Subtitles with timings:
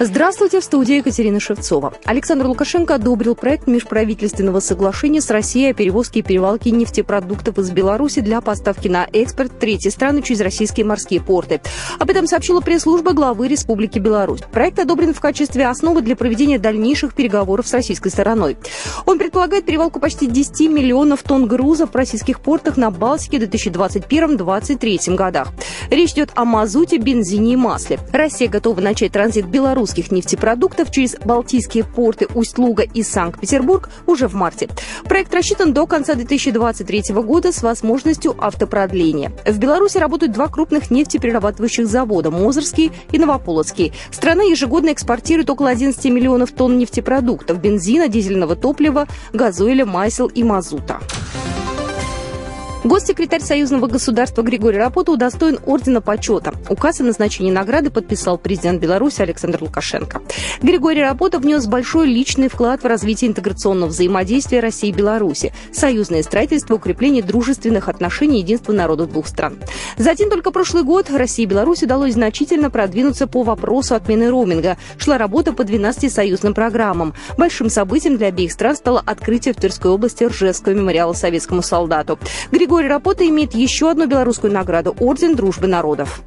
[0.00, 1.92] Здравствуйте, в студии Екатерина Шевцова.
[2.04, 8.20] Александр Лукашенко одобрил проект межправительственного соглашения с Россией о перевозке и перевалке нефтепродуктов из Беларуси
[8.20, 11.60] для поставки на экспорт в третьи страны через российские морские порты.
[12.00, 14.40] Об этом сообщила пресс-служба главы Республики Беларусь.
[14.50, 18.56] Проект одобрен в качестве основы для проведения дальнейших переговоров с российской стороной.
[19.06, 25.14] Он предполагает перевалку почти 10 миллионов тонн грузов в российских портах на Балтике в 2021-2023
[25.14, 25.52] годах.
[25.88, 28.00] Речь идет о мазуте, бензине и масле.
[28.12, 34.34] Россия готова начать транзит Беларуси белорусских нефтепродуктов через Балтийские порты Усть-Луга и Санкт-Петербург уже в
[34.34, 34.70] марте.
[35.04, 39.32] Проект рассчитан до конца 2023 года с возможностью автопродления.
[39.46, 43.92] В Беларуси работают два крупных нефтеперерабатывающих завода– Мозырский и Новополоцкий.
[44.10, 51.00] Страна ежегодно экспортирует около 11 миллионов тонн нефтепродуктов– бензина, дизельного топлива, газоиля, масел и мазута.
[52.84, 56.52] Госсекретарь Союзного государства Григорий Рапота удостоен Ордена Почета.
[56.68, 60.20] Указ о назначении награды подписал президент Беларуси Александр Лукашенко.
[60.60, 66.74] Григорий Рапота внес большой личный вклад в развитие интеграционного взаимодействия России и Беларуси, союзное строительство,
[66.74, 69.56] укрепление дружественных отношений единства народов двух стран.
[69.96, 74.76] За один только прошлый год России и Беларуси удалось значительно продвинуться по вопросу отмены роуминга.
[74.98, 77.14] Шла работа по 12 союзным программам.
[77.38, 82.18] Большим событием для обеих стран стало открытие в Тверской области Ржевского мемориала советскому солдату.
[82.52, 86.22] Григорий Григорий Рапота имеет еще одну белорусскую награду– Орден Дружбы народов.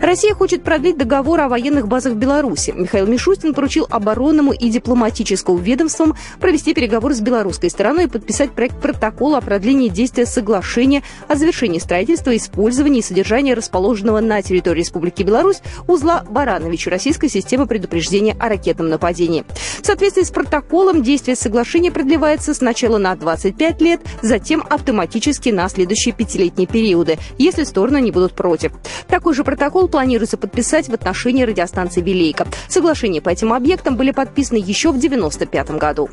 [0.00, 2.72] Россия хочет продлить договор о военных базах в Беларуси.
[2.74, 8.80] Михаил Мишустин поручил оборонному и дипломатическому ведомствам провести переговоры с белорусской стороной и подписать проект
[8.80, 15.24] протокола о продлении действия соглашения о завершении строительства, использовании и содержании расположенного на территории Республики
[15.24, 19.44] Беларусь узла Баранович российской системы предупреждения о ракетном нападении.
[19.82, 26.14] В соответствии с протоколом действие соглашения продлевается сначала на 25 лет, затем автоматически на следующие
[26.14, 28.72] пятилетние периоды, если стороны не будут против.
[29.08, 32.46] Такой же протокол планируется подписать в отношении радиостанции «Вилейка».
[32.68, 36.08] Соглашения по этим объектам были подписаны еще в 1995 году.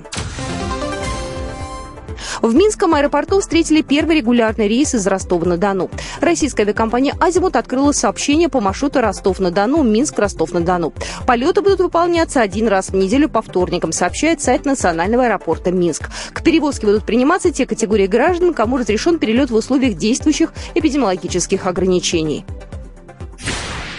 [2.41, 5.89] В Минском аэропорту встретили первый регулярный рейс из Ростова-на-Дону.
[6.21, 10.93] Российская авиакомпания «Азимут» открыла сообщение по маршруту Ростов-на-Дону, Минск-Ростов-на-Дону.
[11.25, 16.09] Полеты будут выполняться один раз в неделю по вторникам, сообщает сайт Национального аэропорта Минск.
[16.33, 22.45] К перевозке будут приниматься те категории граждан, кому разрешен перелет в условиях действующих эпидемиологических ограничений.